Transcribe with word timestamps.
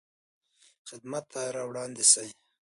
خدمت 0.89 1.23
ته 1.31 1.39
یې 1.45 1.49
راوړاندې 1.57 2.03
شئ. 2.11 2.29